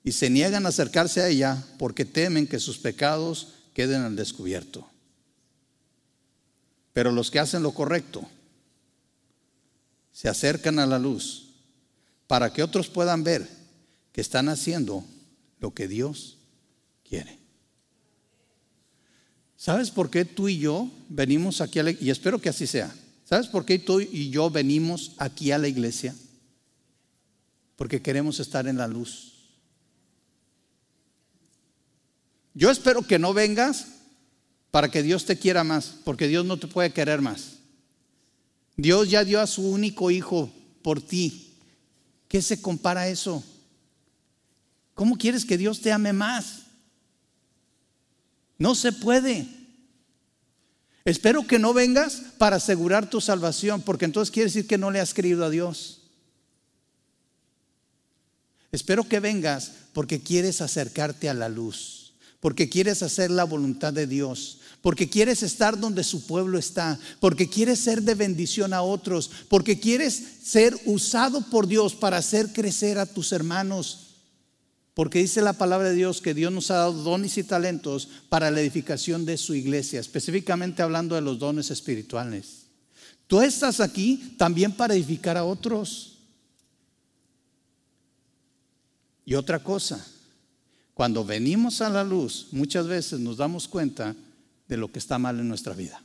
[0.04, 4.91] y se niegan a acercarse a ella porque temen que sus pecados queden al descubierto.
[7.02, 8.30] Pero los que hacen lo correcto
[10.12, 11.48] se acercan a la luz
[12.28, 13.50] para que otros puedan ver
[14.12, 15.04] que están haciendo
[15.60, 16.38] lo que Dios
[17.04, 17.40] quiere.
[19.58, 22.94] ¿Sabes por qué tú y yo venimos aquí a la, y espero que así sea?
[23.26, 26.14] ¿Sabes por qué tú y yo venimos aquí a la iglesia?
[27.78, 29.50] Porque queremos estar en la luz.
[32.54, 34.01] Yo espero que no vengas
[34.72, 37.58] para que Dios te quiera más, porque Dios no te puede querer más.
[38.78, 41.54] Dios ya dio a su único hijo por ti.
[42.28, 43.44] ¿Qué se compara a eso?
[44.96, 46.62] ¿Cómo quieres que Dios te ame más?
[48.58, 49.48] No se puede.
[51.04, 55.00] Espero que no vengas para asegurar tu salvación, porque entonces quiere decir que no le
[55.00, 56.02] has creído a Dios.
[58.72, 64.08] Espero que vengas porque quieres acercarte a la luz, porque quieres hacer la voluntad de
[64.08, 69.30] Dios, porque quieres estar donde su pueblo está, porque quieres ser de bendición a otros,
[69.48, 74.08] porque quieres ser usado por Dios para hacer crecer a tus hermanos.
[74.94, 78.52] Porque dice la palabra de Dios que Dios nos ha dado dones y talentos para
[78.52, 82.64] la edificación de su iglesia, específicamente hablando de los dones espirituales.
[83.28, 86.18] Tú estás aquí también para edificar a otros.
[89.24, 90.06] Y otra cosa,
[90.94, 94.16] cuando venimos a la luz, muchas veces nos damos cuenta
[94.72, 96.02] de lo que está mal en nuestra vida.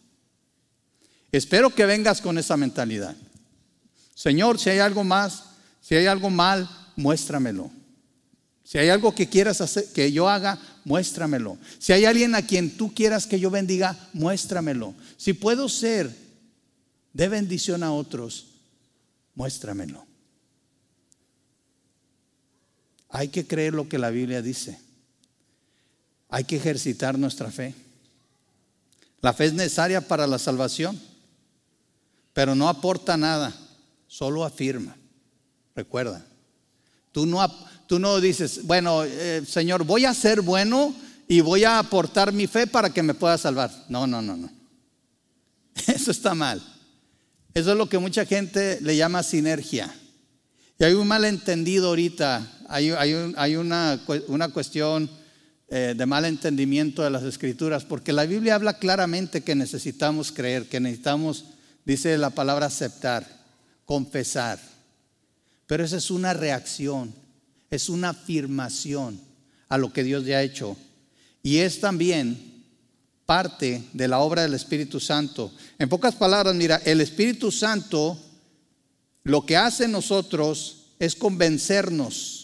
[1.31, 3.15] Espero que vengas con esa mentalidad.
[4.13, 5.45] Señor, si hay algo más,
[5.81, 7.71] si hay algo mal, muéstramelo.
[8.65, 11.59] Si hay algo que quieras hacer, que yo haga, muéstramelo.
[11.79, 14.97] Si hay alguien a quien tú quieras que yo bendiga, muéstramelo.
[15.17, 16.11] Si puedo ser
[17.13, 18.49] de bendición a otros,
[19.37, 20.05] muéstramelo.
[23.11, 24.81] Hay que creer lo que la Biblia dice.
[26.31, 27.86] Hay que ejercitar nuestra fe.
[29.27, 30.97] La fe es necesaria para la salvación,
[32.33, 33.53] pero no aporta nada,
[34.07, 34.97] solo afirma.
[35.75, 36.25] Recuerda,
[37.11, 37.45] tú no,
[37.89, 40.95] tú no dices, bueno, eh, Señor, voy a ser bueno
[41.27, 43.73] y voy a aportar mi fe para que me pueda salvar.
[43.89, 44.49] No, no, no, no.
[45.89, 46.63] Eso está mal.
[47.53, 49.93] Eso es lo que mucha gente le llama sinergia.
[50.79, 55.11] Y hay un malentendido ahorita, hay, hay una, una cuestión
[55.69, 60.69] eh, de mal entendimiento de las escrituras, porque la Biblia habla claramente que necesitamos creer,
[60.69, 61.45] que necesitamos,
[61.85, 63.27] dice la palabra aceptar,
[63.85, 64.61] confesar.
[65.67, 67.13] Pero esa es una reacción,
[67.71, 69.21] es una afirmación
[69.69, 70.77] a lo que Dios ya ha hecho.
[71.43, 72.65] Y es también
[73.25, 75.53] parte de la obra del Espíritu Santo.
[75.79, 78.17] En pocas palabras, mira, el Espíritu Santo
[79.25, 82.36] lo que hace en nosotros es convencernos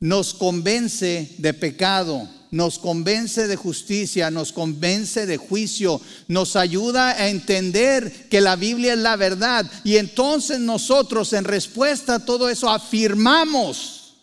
[0.00, 7.28] nos convence de pecado, nos convence de justicia, nos convence de juicio, nos ayuda a
[7.28, 9.70] entender que la Biblia es la verdad.
[9.84, 14.14] Y entonces nosotros en respuesta a todo eso afirmamos,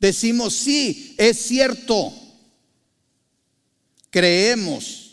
[0.00, 2.12] decimos, sí, es cierto,
[4.10, 5.06] creemos.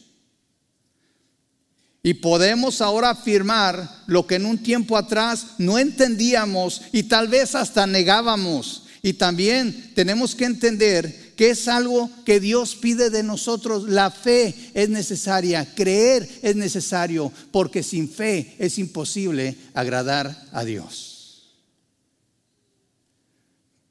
[2.01, 7.53] Y podemos ahora afirmar lo que en un tiempo atrás no entendíamos y tal vez
[7.53, 8.86] hasta negábamos.
[9.01, 13.83] Y también tenemos que entender que es algo que Dios pide de nosotros.
[13.87, 21.53] La fe es necesaria, creer es necesario, porque sin fe es imposible agradar a Dios.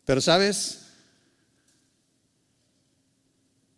[0.05, 0.79] Pero sabes,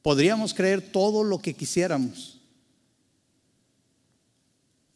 [0.02, 2.38] podríamos creer todo lo que quisiéramos,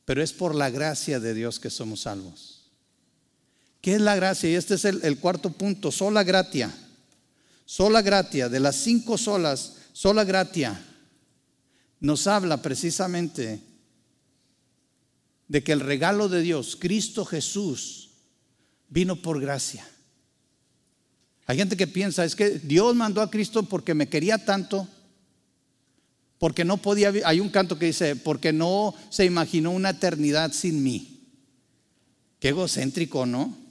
[0.05, 2.52] pero es por la gracia de Dios que somos salvos.
[3.83, 4.49] ¿Qué es la gracia?
[4.49, 6.73] Y este es el, cuarto punto, sola gratia.
[7.67, 10.81] Sola gratia, de las cinco solas, sola gratia,
[12.01, 13.61] nos habla precisamente
[15.49, 18.11] de que el regalo de Dios, Cristo Jesús,
[18.89, 19.87] vino por gracia.
[21.47, 24.87] Hay gente que piensa, es que Dios mandó a Cristo porque me quería tanto,
[26.39, 30.83] porque no podía, hay un canto que dice, porque no se imaginó una eternidad sin
[30.83, 31.21] mí.
[32.39, 33.62] Qué egocéntrico, ¿no?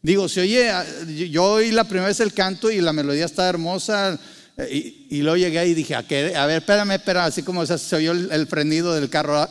[0.00, 3.48] Digo, si oye, ah, yo oí la primera vez el canto y la melodía está
[3.48, 4.18] hermosa.
[4.56, 8.30] Eh, y, luego llegué y dije, a, ver, espérame, espera, así como se oyó el,
[8.30, 9.36] el frenido del carro.
[9.38, 9.48] Ah,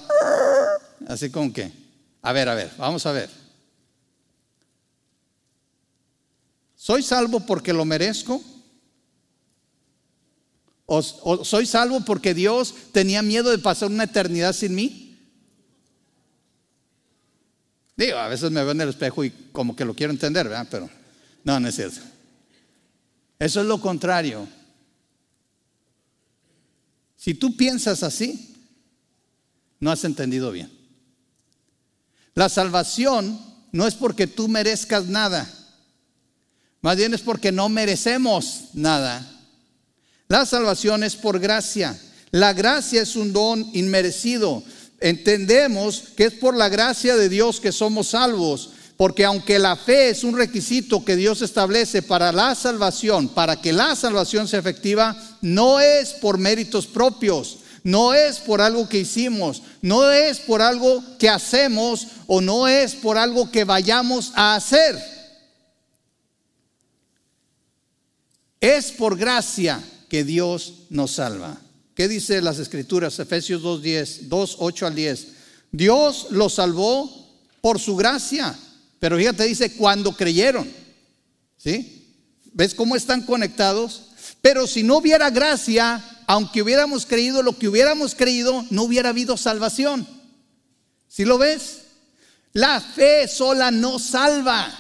[1.08, 1.72] así como que,
[2.22, 3.30] a ver, a ver, vamos a ver.
[6.76, 8.42] ¿Soy salvo porque lo merezco?
[10.86, 15.07] ¿O, ¿O, soy salvo porque Dios tenía miedo de pasar una eternidad sin mí?
[17.98, 20.68] Digo, a veces me veo en el espejo y como que lo quiero entender, ¿verdad?
[20.70, 20.90] Pero
[21.44, 22.00] no, no es cierto.
[23.40, 24.48] Eso es lo contrario.
[27.16, 28.56] Si tú piensas así,
[29.80, 30.72] no has entendido bien.
[32.36, 33.40] La salvación
[33.72, 35.52] no es porque tú merezcas nada,
[36.82, 39.28] más bien es porque no merecemos nada.
[40.28, 42.00] La salvación es por gracia.
[42.32, 44.64] La gracia es un don inmerecido
[45.00, 50.10] entendemos que es por la gracia de Dios que somos salvos, porque aunque la fe
[50.10, 55.16] es un requisito que Dios establece para la salvación, para que la salvación sea efectiva,
[55.42, 61.04] no es por méritos propios, no es por algo que hicimos, no es por algo
[61.20, 64.98] que hacemos o no es por algo que vayamos a hacer.
[68.60, 71.58] Es por gracia que Dios nos salva.
[71.98, 73.18] ¿Qué dice las escrituras?
[73.18, 75.28] Efesios 2.10, 2, 8 al 10.
[75.72, 77.10] Dios los salvó
[77.60, 78.56] por su gracia.
[79.00, 80.72] Pero fíjate, dice, cuando creyeron.
[81.58, 82.14] ¿Sí?
[82.54, 84.10] ¿Ves cómo están conectados?
[84.42, 89.36] Pero si no hubiera gracia, aunque hubiéramos creído lo que hubiéramos creído, no hubiera habido
[89.36, 90.08] salvación.
[91.08, 91.80] ¿Sí lo ves?
[92.54, 94.72] La fe sola no salva.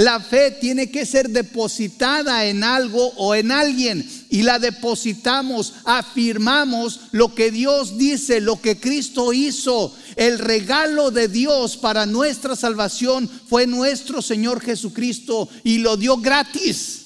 [0.00, 7.00] La fe tiene que ser depositada en algo o en alguien y la depositamos, afirmamos
[7.10, 9.94] lo que Dios dice, lo que Cristo hizo.
[10.16, 17.02] El regalo de Dios para nuestra salvación fue nuestro Señor Jesucristo y lo dio gratis.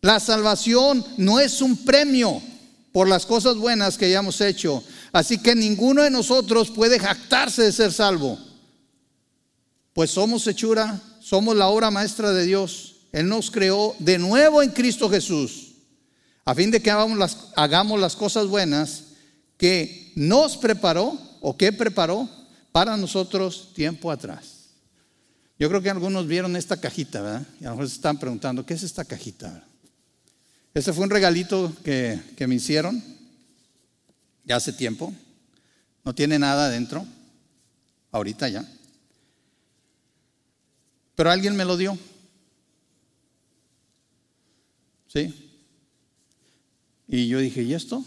[0.00, 2.42] La salvación no es un premio
[2.90, 4.82] por las cosas buenas que hayamos hecho.
[5.12, 8.51] Así que ninguno de nosotros puede jactarse de ser salvo.
[9.92, 12.96] Pues somos hechura, somos la obra maestra de Dios.
[13.12, 15.72] Él nos creó de nuevo en Cristo Jesús,
[16.44, 19.04] a fin de que hagamos las, cosas buenas
[19.58, 22.28] que nos preparó o que preparó
[22.72, 24.70] para nosotros tiempo atrás.
[25.58, 27.46] Yo creo que algunos vieron esta cajita, ¿verdad?
[27.60, 29.62] Y a lo mejor se están preguntando, ¿qué es esta cajita?
[30.74, 33.02] Este fue un regalito que, que me hicieron
[34.44, 35.12] ya hace tiempo.
[36.04, 37.06] No tiene nada adentro,
[38.10, 38.66] ahorita ya.
[41.14, 41.98] Pero alguien me lo dio.
[45.08, 45.50] ¿Sí?
[47.08, 48.04] Y yo dije, ¿y esto?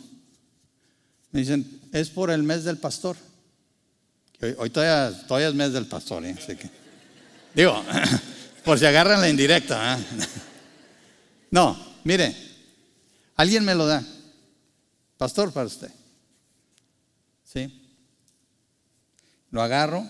[1.31, 3.17] Me dicen, es por el mes del pastor.
[4.57, 6.35] Hoy, todavía, todavía, es mes del pastor, ¿eh?
[6.35, 6.69] que,
[7.53, 7.83] digo,
[8.65, 9.97] por si agarran la indirecta.
[9.97, 10.03] ¿eh?
[11.51, 12.35] No, mire,
[13.35, 14.03] alguien me lo da.
[15.17, 15.91] Pastor para usted.
[17.43, 17.81] ¿Sí?
[19.51, 20.05] Lo agarro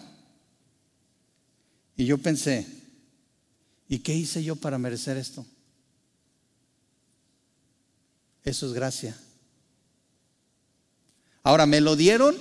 [1.95, 2.65] y yo pensé,
[3.87, 5.45] ¿Y qué hice yo para merecer esto?
[8.43, 9.17] Eso es gracia.
[11.43, 12.35] Ahora, me lo dieron,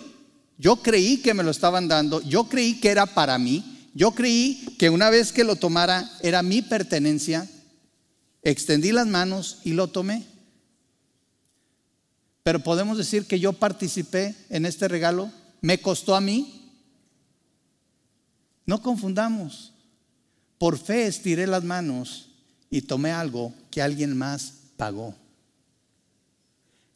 [0.58, 4.74] yo creí que me lo estaban dando, yo creí que era para mí, Yo creí
[4.76, 7.48] que una vez que lo tomara era mi pertenencia,
[8.42, 10.26] extendí las manos y lo tomé.
[12.42, 15.30] Pero podemos decir que yo participé en este regalo,
[15.60, 16.72] me costó a mí.
[18.66, 19.72] No confundamos.
[20.58, 22.30] Por fe estiré las manos
[22.70, 25.14] y tomé algo que alguien más pagó,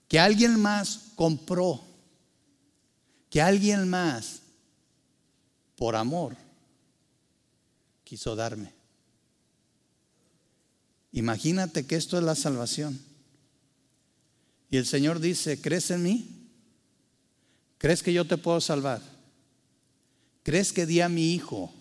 [0.09, 1.85] que alguien más compró,
[3.31, 4.43] que alguien más,
[5.77, 6.37] por amor,
[8.05, 8.73] quiso darme.
[11.13, 13.01] Imagínate que esto es la salvación.
[14.71, 16.51] Y el Señor dice, ¿crees en mí?
[17.79, 19.01] ¿Crees que yo te puedo salvar?
[20.43, 21.73] ¿Crees que di a mi hijo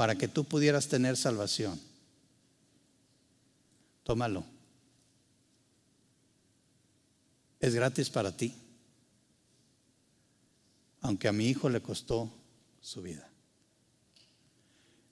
[0.00, 1.78] para que tú pudieras tener salvación?
[4.02, 4.46] Tómalo.
[7.60, 8.54] Es gratis para ti,
[11.02, 12.32] aunque a mi hijo le costó
[12.80, 13.28] su vida.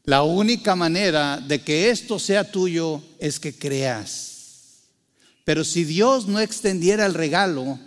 [0.04, 4.84] La única manera de que esto sea tuyo es que creas.
[5.44, 7.78] Pero si Dios no extendiera el regalo,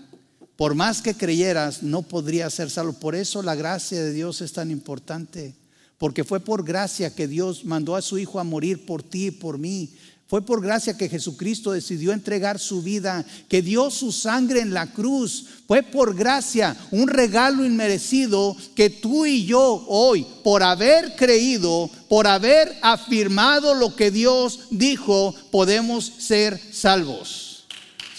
[0.55, 2.93] por más que creyeras, no podría ser salvo.
[2.93, 5.55] Por eso la gracia de Dios es tan importante.
[6.01, 9.31] Porque fue por gracia que Dios mandó a su Hijo a morir por ti y
[9.31, 9.91] por mí.
[10.25, 14.93] Fue por gracia que Jesucristo decidió entregar su vida, que dio su sangre en la
[14.93, 15.45] cruz.
[15.67, 22.25] Fue por gracia, un regalo inmerecido que tú y yo hoy, por haber creído, por
[22.25, 27.65] haber afirmado lo que Dios dijo, podemos ser salvos.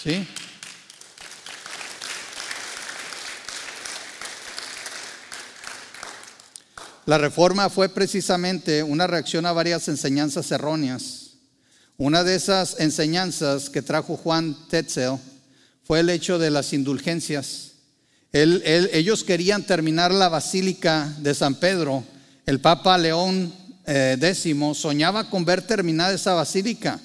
[0.01, 0.25] ¿Sí?
[7.05, 11.23] La reforma fue precisamente una reacción a varias enseñanzas erróneas
[11.97, 15.17] una de esas enseñanzas que trajo Juan Tetzel
[15.83, 17.73] fue el hecho de las indulgencias.
[18.31, 22.03] ellos querían terminar la basílica de San Pedro.
[22.47, 23.53] El Papa León
[23.85, 26.99] eh, X soñaba con ver terminada esa basílica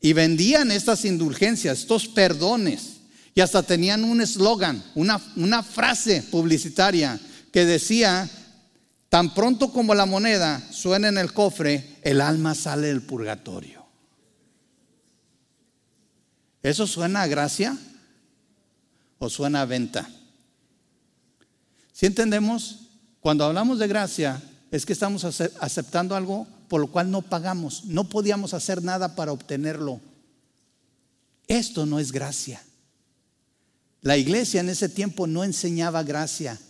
[0.00, 2.98] y vendían estas indulgencias, estos perdones.
[3.34, 7.18] Y hasta tenían un eslogan, una, una frase publicitaria
[7.52, 8.30] que decía,
[9.10, 13.84] tan pronto como la moneda suena en el cofre, el alma sale del purgatorio.
[16.62, 17.76] ¿Eso suena a gracia
[19.18, 20.08] o suena a venta?
[21.92, 22.88] Si entendemos,
[23.20, 24.40] cuando hablamos de gracia,
[24.70, 29.32] es que estamos aceptando algo por lo cual no pagamos, no podíamos hacer nada para
[29.32, 30.00] obtenerlo.
[31.48, 32.62] Esto no es gracia.
[34.02, 36.60] La iglesia en ese tiempo no enseñaba gracia,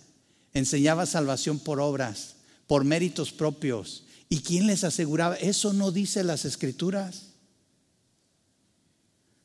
[0.52, 2.36] enseñaba salvación por obras,
[2.66, 4.04] por méritos propios.
[4.28, 5.36] ¿Y quién les aseguraba?
[5.36, 7.30] Eso no dice las escrituras.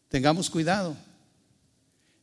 [0.09, 0.95] Tengamos cuidado.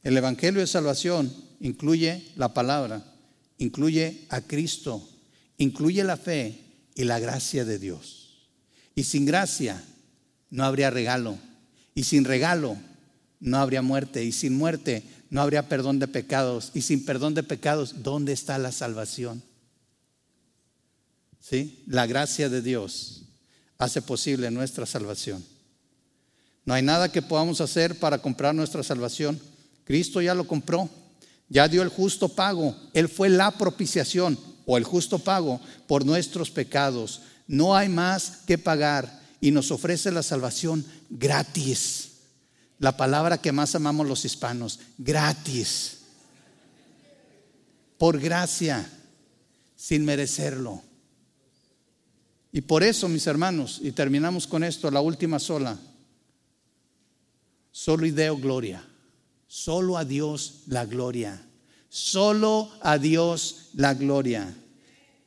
[0.02, 3.04] El Evangelio de Salvación incluye la palabra,
[3.58, 5.08] incluye a Cristo,
[5.58, 6.60] incluye la fe
[6.94, 8.48] y la gracia de Dios.
[8.94, 9.82] Y sin gracia
[10.50, 11.38] no habría regalo.
[11.94, 12.76] Y sin regalo
[13.40, 14.24] no habría muerte.
[14.24, 15.02] Y sin muerte
[15.32, 16.72] no habría perdón de pecados.
[16.74, 19.42] Y sin perdón de pecados, ¿dónde está la salvación?
[21.40, 21.82] ¿Sí?
[21.86, 23.22] La gracia de Dios
[23.78, 25.42] hace posible nuestra salvación.
[26.66, 29.40] No hay nada que podamos hacer para comprar nuestra salvación.
[29.84, 30.90] Cristo ya lo compró,
[31.48, 32.76] ya dio el justo pago.
[32.92, 37.22] Él fue la propiciación o el justo pago por nuestros pecados.
[37.46, 42.11] No hay más que pagar y nos ofrece la salvación gratis.
[42.82, 45.98] La palabra que más amamos los hispanos, gratis.
[47.96, 48.90] Por gracia,
[49.76, 50.82] sin merecerlo.
[52.50, 55.78] Y por eso, mis hermanos, y terminamos con esto, la última sola.
[57.70, 58.84] Solo y deo gloria.
[59.46, 61.40] Solo a Dios la gloria.
[61.88, 64.52] Solo a Dios la gloria.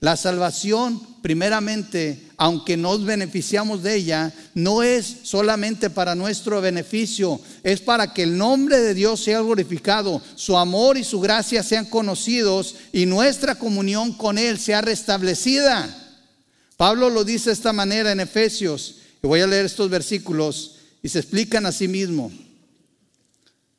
[0.02, 7.80] La salvación, primeramente, aunque nos beneficiamos de ella, no es solamente para nuestro beneficio, es
[7.80, 12.76] para que el nombre de Dios sea glorificado, su amor y su gracia sean conocidos
[12.92, 15.90] y nuestra comunión con Él sea restablecida.
[16.78, 21.10] Pablo lo dice de esta manera en Efesios, y voy a leer estos versículos y
[21.10, 22.32] se explican a sí mismo.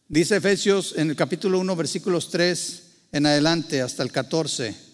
[0.08, 4.85] Dice Efesios en el capítulo 1, versículos 3 en adelante hasta el 14.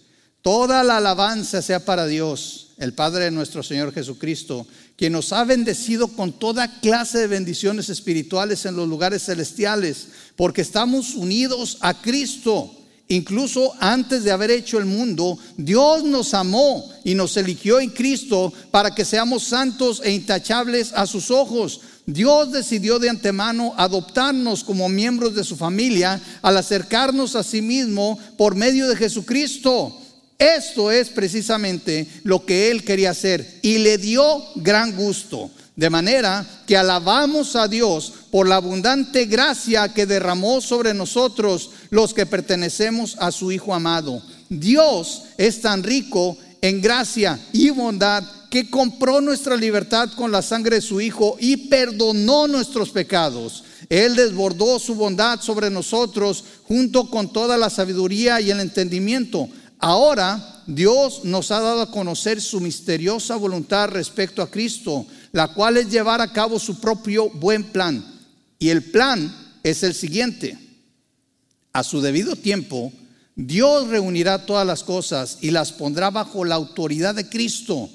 [0.42, 4.66] Toda la alabanza sea para Dios, el Padre de nuestro Señor Jesucristo,
[4.96, 10.62] quien nos ha bendecido con toda clase de bendiciones espirituales en los lugares celestiales, porque
[10.62, 12.74] estamos unidos a Cristo.
[13.06, 18.52] Incluso antes de haber hecho el mundo, Dios nos amó y nos eligió en Cristo
[18.70, 24.88] para que seamos santos e intachables a sus ojos Dios decidió de antemano adoptarnos como
[24.88, 29.96] miembros de su familia al acercarnos a sí mismo por medio de Jesucristo.
[30.42, 35.52] Esto es precisamente lo que él quería hacer y le dio gran gusto.
[35.76, 42.12] De manera que alabamos a Dios por la abundante gracia que derramó sobre nosotros los
[42.12, 44.20] que pertenecemos a su Hijo amado.
[44.48, 50.76] Dios es tan rico en gracia y bondad que compró nuestra libertad con la sangre
[50.76, 53.62] de su Hijo y perdonó nuestros pecados.
[53.88, 59.48] Él desbordó su bondad sobre nosotros junto con toda la sabiduría y el entendimiento.
[59.82, 65.76] Ahora Dios nos ha dado a conocer su misteriosa voluntad respecto a Cristo, la cual
[65.76, 68.02] es llevar a cabo su propio buen plan.
[68.58, 70.56] Y el plan es el siguiente.
[71.74, 72.92] A su debido tiempo,
[73.34, 77.90] Dios reunirá todas las cosas y las pondrá bajo la autoridad de Cristo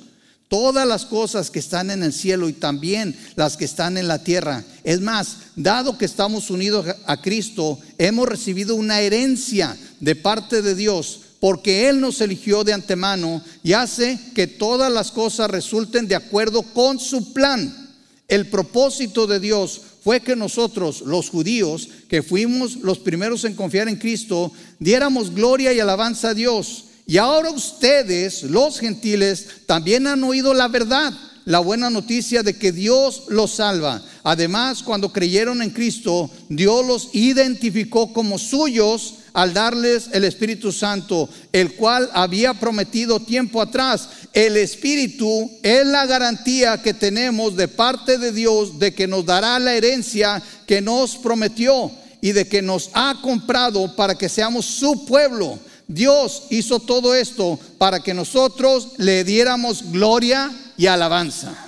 [0.48, 4.24] Todas las cosas que están en el cielo y también las que están en la
[4.24, 4.64] tierra.
[4.86, 10.74] Es más, dado que estamos unidos a Cristo, hemos recibido una herencia de parte de
[10.74, 16.16] Dios, porque Él nos eligió de antemano y hace que todas las cosas resulten de
[16.16, 17.96] acuerdo con su plan.
[18.28, 23.88] El propósito de Dios fue que nosotros, los judíos, que fuimos los primeros en confiar
[23.88, 30.26] en Cristo, diéramos gloria y alabanza a Dios y ahora ustedes, los gentiles, también han
[30.26, 31.14] oído la verdad,
[31.46, 34.04] la buena noticia de que Dios los salva.
[34.24, 41.30] Además, cuando creyeron en Cristo, Dios los identificó como suyos al darles el Espíritu Santo,
[41.52, 44.10] el cual había prometido tiempo atrás.
[44.34, 49.60] El Espíritu es la garantía que tenemos de parte de Dios de que nos dará
[49.60, 55.06] la herencia que nos prometió y de que nos ha comprado para que seamos su
[55.06, 61.67] pueblo Dios hizo todo esto para que nosotros le diéramos gloria y alabanza.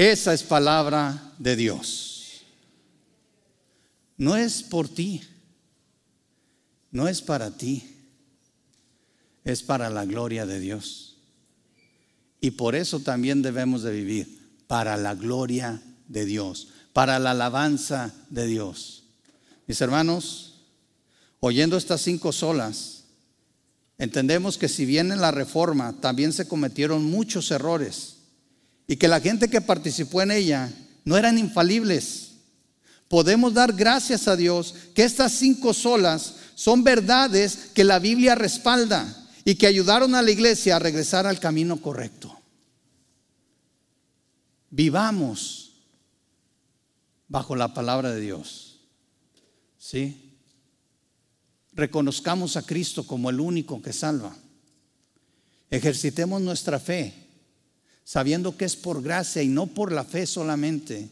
[0.00, 2.40] Esa es palabra de Dios.
[4.16, 5.20] No es por ti,
[6.90, 7.84] no es para ti,
[9.44, 11.18] es para la gloria de Dios.
[12.40, 18.14] Y por eso también debemos de vivir para la gloria de Dios, para la alabanza
[18.30, 19.02] de Dios.
[19.66, 20.62] Mis hermanos,
[21.40, 23.04] oyendo estas cinco solas,
[23.98, 28.19] entendemos que si bien en la reforma también se cometieron muchos errores
[28.90, 30.68] y que la gente que participó en ella
[31.04, 32.32] no eran infalibles,
[33.06, 39.28] podemos dar gracias a Dios que estas cinco solas son verdades que la Biblia respalda
[39.44, 42.36] y que ayudaron a la iglesia a regresar al camino correcto.
[44.70, 45.70] Vivamos
[47.28, 48.80] bajo la palabra de Dios.
[49.78, 50.34] ¿Sí?
[51.74, 54.36] Reconozcamos a Cristo como el único que salva.
[55.70, 57.19] Ejercitemos nuestra fe,
[58.04, 61.10] sabiendo que es por gracia y no por la fe solamente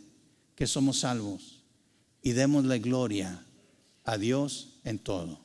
[0.55, 1.62] que somos salvos.
[2.22, 3.45] Y démosle gloria
[4.05, 5.41] a Dios en todo.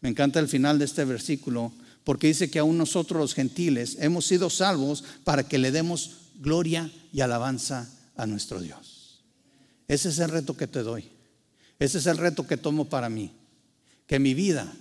[0.00, 1.72] Me encanta el final de este versículo
[2.04, 6.90] porque dice que aún nosotros los gentiles hemos sido salvos para que le demos gloria
[7.12, 9.24] y alabanza a nuestro Dios.
[9.88, 11.08] Ese es el reto que te doy.
[11.78, 13.32] Ese es el reto que tomo para mí.
[14.06, 14.72] Que mi vida,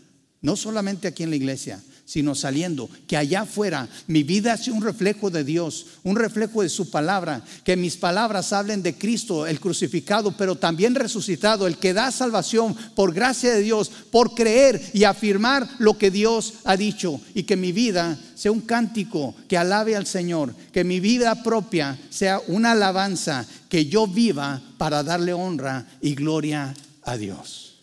[0.45, 4.83] no solamente aquí en la iglesia, sino saliendo, que allá afuera mi vida sea un
[4.83, 9.59] reflejo de Dios, un reflejo de su palabra, que mis palabras hablen de Cristo, el
[9.59, 15.05] crucificado, pero también resucitado, el que da salvación por gracia de Dios, por creer y
[15.05, 19.95] afirmar lo que Dios ha dicho, y que mi vida sea un cántico que alabe
[19.95, 25.87] al Señor, que mi vida propia sea una alabanza, que yo viva para darle honra
[26.01, 27.79] y gloria a Dios.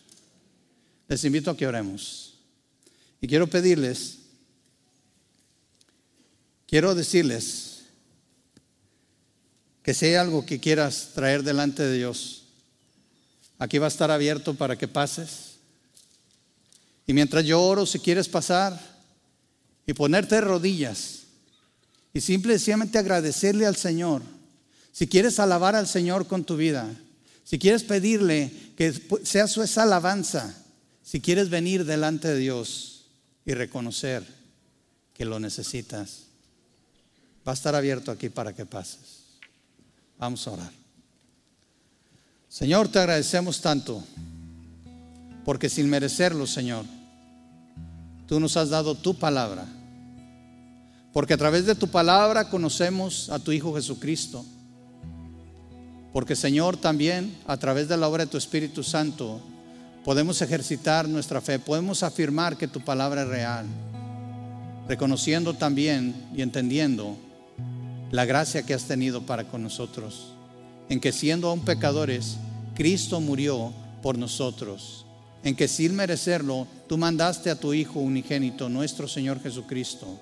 [1.09, 2.32] Les invito a que oremos.
[3.23, 4.17] Y quiero pedirles,
[6.67, 7.83] quiero decirles
[9.81, 12.43] que si hay algo que quieras traer delante de Dios,
[13.59, 15.53] aquí va a estar abierto para que pases.
[17.07, 18.77] Y mientras yo oro, si quieres pasar
[19.87, 21.19] y ponerte de rodillas
[22.13, 24.21] y simplemente agradecerle al Señor,
[24.91, 26.93] si quieres alabar al Señor con tu vida,
[27.45, 28.91] si quieres pedirle que
[29.23, 30.61] sea su esa alabanza,
[31.01, 32.92] si quieres venir delante de Dios,
[33.45, 34.23] y reconocer
[35.13, 36.23] que lo necesitas,
[37.47, 39.23] va a estar abierto aquí para que pases.
[40.17, 40.71] Vamos a orar.
[42.47, 44.03] Señor, te agradecemos tanto,
[45.43, 46.85] porque sin merecerlo, Señor,
[48.27, 49.65] tú nos has dado tu palabra.
[51.11, 54.45] Porque a través de tu palabra conocemos a tu Hijo Jesucristo.
[56.11, 59.41] Porque Señor, también a través de la obra de tu Espíritu Santo,
[60.03, 63.65] podemos ejercitar nuestra fe, podemos afirmar que tu palabra es real,
[64.87, 67.17] reconociendo también y entendiendo
[68.11, 70.33] la gracia que has tenido para con nosotros
[70.89, 72.37] en que siendo aún pecadores,
[72.75, 75.05] Cristo murió por nosotros,
[75.43, 80.19] en que sin merecerlo, tú mandaste a tu Hijo unigénito, nuestro Señor Jesucristo,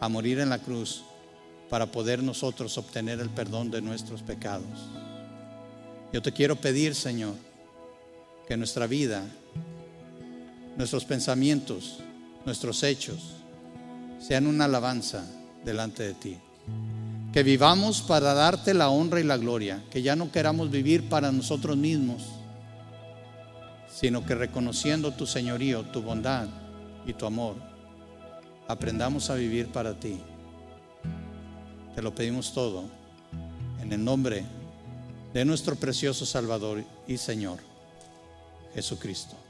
[0.00, 1.02] a morir en la cruz
[1.70, 4.66] para poder nosotros obtener el perdón de nuestros pecados.
[6.12, 7.34] Yo te quiero pedir, Señor,
[8.46, 9.22] que nuestra vida,
[10.76, 12.00] nuestros pensamientos,
[12.44, 13.34] nuestros hechos,
[14.18, 15.24] sean una alabanza
[15.64, 16.36] delante de ti.
[17.32, 21.32] Que vivamos para darte la honra y la gloria, que ya no queramos vivir para
[21.32, 22.22] nosotros mismos,
[23.88, 26.48] sino que reconociendo tu señorío, tu bondad
[27.06, 27.56] y tu amor,
[28.68, 30.18] aprendamos a vivir para ti.
[31.94, 32.84] Te lo pedimos todo
[33.80, 34.44] en el nombre
[35.32, 37.58] de nuestro precioso Salvador y Señor,
[38.74, 39.43] Jesucristo.